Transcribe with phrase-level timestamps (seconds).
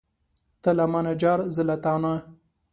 [0.61, 2.13] ته له مانه جار، زه له تانه.